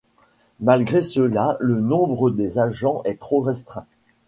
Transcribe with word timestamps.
Malgré 0.61 1.03
cela 1.03 1.57
le 1.59 1.79
nombre 1.79 2.31
des 2.31 2.57
agents 2.57 3.03
est 3.05 3.19
trop 3.19 3.39
restreint. 3.39 3.85